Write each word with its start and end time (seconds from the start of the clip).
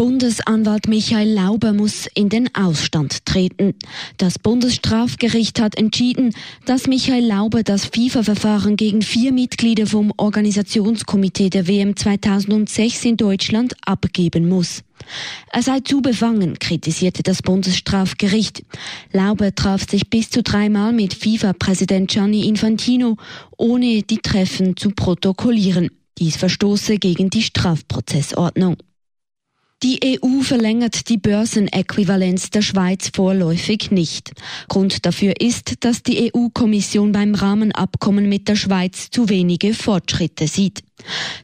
Bundesanwalt 0.00 0.86
Michael 0.86 1.28
Lauber 1.28 1.72
muss 1.72 2.06
in 2.14 2.28
den 2.28 2.54
Ausstand 2.54 3.26
treten. 3.26 3.74
Das 4.16 4.38
Bundesstrafgericht 4.38 5.60
hat 5.60 5.76
entschieden, 5.76 6.36
dass 6.66 6.86
Michael 6.86 7.26
Lauber 7.26 7.64
das 7.64 7.86
FIFA-Verfahren 7.86 8.76
gegen 8.76 9.02
vier 9.02 9.32
Mitglieder 9.32 9.88
vom 9.88 10.12
Organisationskomitee 10.16 11.50
der 11.50 11.66
WM 11.66 11.96
2006 11.96 13.06
in 13.06 13.16
Deutschland 13.16 13.74
abgeben 13.84 14.48
muss. 14.48 14.84
Er 15.50 15.62
sei 15.64 15.80
zu 15.80 16.00
befangen, 16.00 16.60
kritisierte 16.60 17.24
das 17.24 17.42
Bundesstrafgericht. 17.42 18.62
Lauber 19.10 19.52
traf 19.52 19.90
sich 19.90 20.08
bis 20.08 20.30
zu 20.30 20.44
dreimal 20.44 20.92
mit 20.92 21.12
FIFA-Präsident 21.12 22.08
Gianni 22.08 22.46
Infantino, 22.46 23.16
ohne 23.56 24.04
die 24.04 24.18
Treffen 24.18 24.76
zu 24.76 24.90
protokollieren. 24.90 25.90
Dies 26.18 26.36
verstoße 26.36 26.98
gegen 26.98 27.30
die 27.30 27.42
Strafprozessordnung. 27.42 28.76
Die 29.84 30.18
EU 30.20 30.40
verlängert 30.40 31.08
die 31.08 31.18
Börsenäquivalenz 31.18 32.50
der 32.50 32.62
Schweiz 32.62 33.12
vorläufig 33.14 33.92
nicht. 33.92 34.32
Grund 34.66 35.06
dafür 35.06 35.40
ist, 35.40 35.84
dass 35.84 36.02
die 36.02 36.32
EU-Kommission 36.34 37.12
beim 37.12 37.36
Rahmenabkommen 37.36 38.28
mit 38.28 38.48
der 38.48 38.56
Schweiz 38.56 39.08
zu 39.10 39.28
wenige 39.28 39.74
Fortschritte 39.74 40.48
sieht. 40.48 40.82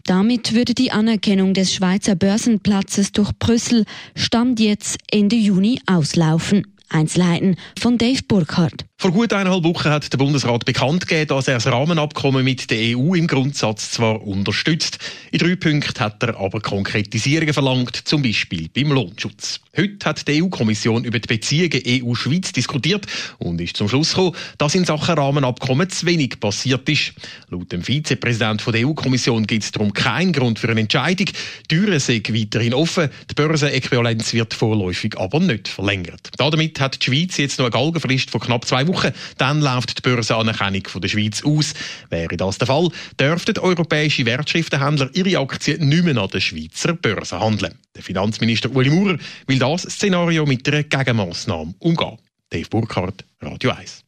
Damit 0.02 0.52
würde 0.52 0.74
die 0.74 0.90
Anerkennung 0.90 1.54
des 1.54 1.72
Schweizer 1.72 2.16
Börsenplatzes 2.16 3.12
durch 3.12 3.30
Brüssel 3.38 3.84
Stand 4.16 4.58
jetzt 4.58 4.98
Ende 5.12 5.36
Juni 5.36 5.80
auslaufen. 5.86 6.66
Einzelheiten 6.88 7.56
von 7.78 7.98
Dave 7.98 8.22
Burkhardt. 8.26 8.84
Vor 9.04 9.12
gut 9.12 9.34
eineinhalb 9.34 9.64
Wochen 9.64 9.90
hat 9.90 10.10
der 10.10 10.16
Bundesrat 10.16 10.64
bekannt 10.64 11.06
gegeben, 11.06 11.28
dass 11.28 11.46
er 11.46 11.56
das 11.56 11.66
Rahmenabkommen 11.66 12.42
mit 12.42 12.70
der 12.70 12.96
EU 12.96 13.12
im 13.12 13.26
Grundsatz 13.26 13.90
zwar 13.90 14.26
unterstützt. 14.26 14.98
In 15.30 15.40
drei 15.40 15.56
Punkten 15.56 16.00
hat 16.00 16.22
er 16.22 16.40
aber 16.40 16.62
Konkretisierungen 16.62 17.52
verlangt, 17.52 17.94
zum 17.94 18.22
Beispiel 18.22 18.70
beim 18.72 18.92
Lohnschutz. 18.92 19.60
Heute 19.76 20.06
hat 20.06 20.26
die 20.26 20.42
EU-Kommission 20.42 21.04
über 21.04 21.18
die 21.18 21.26
Beziehungen 21.26 21.82
EU-Schweiz 21.86 22.52
diskutiert 22.52 23.06
und 23.38 23.60
ist 23.60 23.76
zum 23.76 23.90
Schluss 23.90 24.10
gekommen, 24.10 24.34
dass 24.56 24.74
in 24.74 24.86
Sachen 24.86 25.16
Rahmenabkommen 25.16 25.90
zu 25.90 26.06
wenig 26.06 26.40
passiert 26.40 26.88
ist. 26.88 27.12
Laut 27.50 27.72
dem 27.72 27.82
Vizepräsidenten 27.82 28.72
der 28.72 28.86
EU-Kommission 28.86 29.46
gibt 29.46 29.64
es 29.64 29.72
darum 29.72 29.92
keinen 29.92 30.32
Grund 30.32 30.58
für 30.58 30.70
eine 30.70 30.80
Entscheidung. 30.80 31.26
Die 31.26 31.76
Türen 31.76 32.00
sind 32.00 32.32
weiterhin 32.32 32.72
offen, 32.72 33.10
die 33.30 33.34
Börsenäquivalenz 33.34 34.32
wird 34.32 34.54
vorläufig 34.54 35.18
aber 35.18 35.40
nicht 35.40 35.68
verlängert. 35.68 36.30
Damit 36.38 36.80
hat 36.80 37.02
die 37.02 37.06
Schweiz 37.06 37.36
jetzt 37.36 37.58
noch 37.58 37.66
eine 37.66 37.72
Galgenfrist 37.72 38.30
von 38.30 38.40
knapp 38.40 38.64
zwei 38.64 38.86
Wochen. 38.86 38.93
Dann 39.38 39.60
läuft 39.60 39.98
die 39.98 40.02
Börsenanerkennung 40.02 40.86
von 40.86 41.00
der 41.00 41.08
Schweiz 41.08 41.42
aus. 41.44 41.74
Wäre 42.10 42.36
das 42.36 42.58
der 42.58 42.66
Fall, 42.66 42.88
dürften 43.18 43.58
europäische 43.58 44.26
Wertschriftenhändler 44.26 45.10
ihre 45.14 45.38
Aktien 45.38 45.88
nicht 45.88 46.04
mehr 46.04 46.16
an 46.16 46.30
der 46.30 46.40
Schweizer 46.40 46.94
Börse 46.94 47.40
handeln. 47.40 47.78
Der 47.94 48.02
Finanzminister 48.02 48.74
Uli 48.74 48.90
Maurer 48.90 49.18
will 49.46 49.58
das 49.58 49.82
Szenario 49.82 50.46
mit 50.46 50.68
einer 50.68 50.82
Gegenmaßnahme 50.82 51.74
umgehen. 51.78 52.18
Dave 52.50 52.68
Burkhardt, 52.68 53.24
Radio 53.40 53.70
1. 53.70 54.03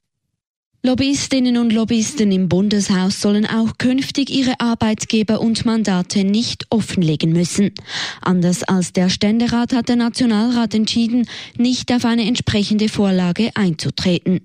Lobbyistinnen 0.83 1.57
und 1.57 1.73
Lobbyisten 1.73 2.31
im 2.31 2.49
Bundeshaus 2.49 3.21
sollen 3.21 3.45
auch 3.45 3.77
künftig 3.79 4.31
ihre 4.31 4.61
Arbeitgeber 4.61 5.41
und 5.41 5.65
Mandate 5.65 6.23
nicht 6.23 6.67
offenlegen 6.71 7.33
müssen. 7.33 7.73
Anders 8.21 8.63
als 8.63 8.93
der 8.93 9.09
Ständerat 9.09 9.73
hat 9.73 9.89
der 9.89 9.97
Nationalrat 9.97 10.75
entschieden, 10.75 11.27
nicht 11.57 11.91
auf 11.93 12.05
eine 12.05 12.27
entsprechende 12.27 12.89
Vorlage 12.89 13.51
einzutreten. 13.55 14.43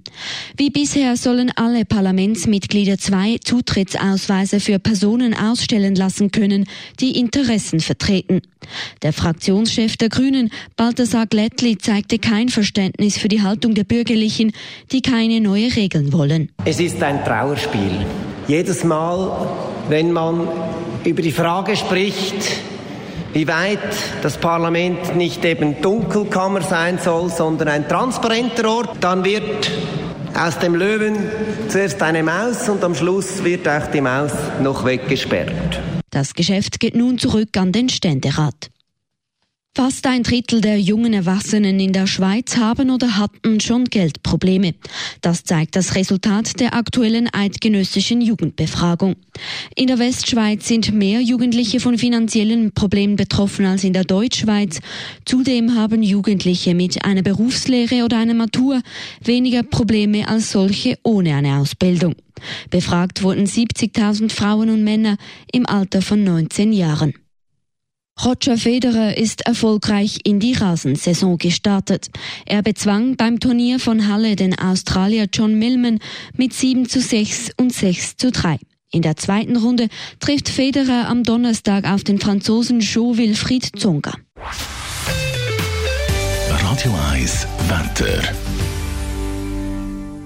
Wie 0.57 0.71
bisher 0.71 1.15
sollen 1.15 1.51
alle 1.55 1.85
Parlamentsmitglieder 1.85 2.97
zwei 2.97 3.37
Zutrittsausweise 3.43 4.59
für 4.59 4.79
Personen 4.79 5.35
ausstellen 5.35 5.93
lassen 5.93 6.31
können, 6.31 6.65
die 6.99 7.19
Interessen 7.19 7.81
vertreten. 7.81 8.41
Der 9.03 9.13
Fraktionschef 9.13 9.97
der 9.97 10.09
Grünen, 10.09 10.49
Balthasar 10.75 11.27
Glättli, 11.27 11.77
zeigte 11.77 12.17
kein 12.17 12.49
Verständnis 12.49 13.17
für 13.17 13.27
die 13.27 13.41
Haltung 13.41 13.75
der 13.75 13.83
Bürgerlichen, 13.83 14.53
die 14.91 15.01
keine 15.01 15.41
neue 15.41 15.75
Regeln 15.75 16.13
wollen 16.13 16.20
wollen. 16.21 16.49
Es 16.65 16.79
ist 16.79 17.01
ein 17.01 17.23
Trauerspiel. 17.25 18.05
Jedes 18.47 18.83
Mal, 18.83 19.47
wenn 19.89 20.11
man 20.11 20.47
über 21.03 21.21
die 21.21 21.31
Frage 21.31 21.75
spricht, 21.75 22.61
wie 23.33 23.47
weit 23.47 23.79
das 24.21 24.37
Parlament 24.37 25.15
nicht 25.15 25.43
eben 25.45 25.81
Dunkelkammer 25.81 26.61
sein 26.61 26.99
soll, 26.99 27.29
sondern 27.29 27.69
ein 27.69 27.87
transparenter 27.87 28.69
Ort, 28.69 28.97
dann 28.99 29.23
wird 29.23 29.71
aus 30.37 30.59
dem 30.59 30.75
Löwen 30.75 31.17
zuerst 31.69 32.01
eine 32.01 32.23
Maus 32.23 32.67
und 32.69 32.83
am 32.83 32.93
Schluss 32.93 33.43
wird 33.43 33.67
auch 33.67 33.87
die 33.87 34.01
Maus 34.01 34.31
noch 34.61 34.85
weggesperrt. 34.85 35.79
Das 36.09 36.33
Geschäft 36.33 36.79
geht 36.79 36.95
nun 36.95 37.17
zurück 37.17 37.55
an 37.57 37.71
den 37.71 37.89
Ständerat. 37.89 38.69
Fast 39.73 40.05
ein 40.05 40.23
Drittel 40.23 40.59
der 40.59 40.81
jungen 40.81 41.13
Erwachsenen 41.13 41.79
in 41.79 41.93
der 41.93 42.05
Schweiz 42.05 42.57
haben 42.57 42.89
oder 42.89 43.17
hatten 43.17 43.61
schon 43.61 43.85
Geldprobleme. 43.85 44.75
Das 45.21 45.45
zeigt 45.45 45.77
das 45.77 45.95
Resultat 45.95 46.59
der 46.59 46.75
aktuellen 46.75 47.33
eidgenössischen 47.33 48.19
Jugendbefragung. 48.19 49.15
In 49.77 49.87
der 49.87 49.97
Westschweiz 49.97 50.67
sind 50.67 50.91
mehr 50.91 51.21
Jugendliche 51.21 51.79
von 51.79 51.97
finanziellen 51.97 52.73
Problemen 52.73 53.15
betroffen 53.15 53.65
als 53.65 53.85
in 53.85 53.93
der 53.93 54.03
Deutschschweiz. 54.03 54.81
Zudem 55.23 55.73
haben 55.73 56.03
Jugendliche 56.03 56.75
mit 56.75 57.05
einer 57.05 57.21
Berufslehre 57.21 58.03
oder 58.03 58.17
einer 58.17 58.33
Matur 58.33 58.81
weniger 59.23 59.63
Probleme 59.63 60.27
als 60.27 60.51
solche 60.51 60.97
ohne 61.03 61.33
eine 61.33 61.59
Ausbildung. 61.59 62.15
Befragt 62.69 63.23
wurden 63.23 63.45
70.000 63.45 64.33
Frauen 64.33 64.69
und 64.69 64.83
Männer 64.83 65.15
im 65.53 65.65
Alter 65.65 66.01
von 66.01 66.25
19 66.25 66.73
Jahren. 66.73 67.13
Roger 68.23 68.57
Federer 68.57 69.17
ist 69.17 69.41
erfolgreich 69.41 70.19
in 70.23 70.39
die 70.39 70.53
Rasensaison 70.53 71.37
gestartet. 71.37 72.09
Er 72.45 72.61
bezwang 72.61 73.15
beim 73.15 73.39
Turnier 73.39 73.79
von 73.79 74.07
Halle 74.07 74.35
den 74.35 74.57
Australier 74.57 75.27
John 75.31 75.57
Millman 75.57 75.99
mit 76.35 76.53
7 76.53 76.87
zu 76.87 77.01
6 77.01 77.51
und 77.57 77.73
6 77.73 78.17
zu 78.17 78.31
3. 78.31 78.59
In 78.91 79.01
der 79.01 79.15
zweiten 79.15 79.55
Runde 79.55 79.87
trifft 80.19 80.49
Federer 80.49 81.07
am 81.07 81.23
Donnerstag 81.23 81.85
auf 81.85 82.03
den 82.03 82.19
Franzosen 82.19 82.81
Jo 82.81 83.17
Wilfried 83.17 83.79
Zonga. 83.79 84.13
Radio 86.49 86.93
1 87.11 87.47
Wetter. 87.69 88.21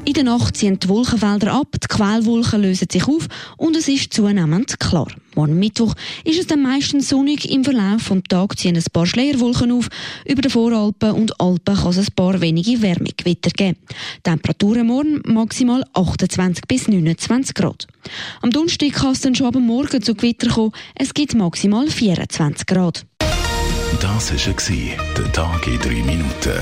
In 0.08 0.14
der 0.14 0.24
Nacht 0.24 0.56
ziehen 0.56 0.80
die 0.80 0.88
Wolkenfelder 0.88 1.52
ab, 1.52 1.68
die 1.82 1.88
Quellwolken 1.88 2.62
lösen 2.62 2.88
sich 2.92 3.08
auf 3.08 3.28
und 3.58 3.76
es 3.76 3.88
ist 3.88 4.14
zunehmend 4.14 4.80
klar. 4.80 5.08
Morgen 5.34 5.58
Mittwoch 5.58 5.96
ist 6.24 6.40
es 6.40 6.46
dann 6.46 6.62
meistens 6.62 7.10
sonnig. 7.10 7.50
Im 7.50 7.64
Verlauf 7.64 8.10
des 8.10 8.24
Tages 8.30 8.58
ziehen 8.58 8.76
ein 8.76 8.84
paar 8.94 9.08
Schleierwolken 9.08 9.72
auf. 9.72 9.90
Über 10.24 10.44
den 10.44 10.52
Voralpen 10.52 11.12
und 11.12 11.42
Alpen 11.42 11.76
kann 11.76 11.90
es 11.90 11.98
ein 11.98 12.14
paar 12.16 12.40
wenige 12.40 12.84
Wärmegewitter 12.84 13.50
geben. 13.50 13.80
Temperaturen 14.22 14.86
morgen 14.86 15.24
maximal 15.26 15.84
28 15.94 16.66
bis 16.68 16.88
29 16.88 17.56
Grad. 17.56 17.88
Am 18.44 18.52
Donnerstag 18.52 18.94
kann 18.94 19.14
es 19.14 19.22
dann 19.22 19.34
schon 19.34 19.48
ab 19.48 19.56
Morgen 19.56 20.04
zu 20.04 20.14
Gewitter 20.14 20.50
kommen. 20.50 20.72
Es 20.94 21.16
gibt 21.16 21.34
maximal 21.34 21.88
24 21.88 22.68
Grad. 22.68 23.08
Das 24.00 24.32
war 24.32 25.16
der 25.18 25.32
Tag 25.32 25.68
in 25.68 25.80
drei 25.80 26.04
Minuten. 26.04 26.62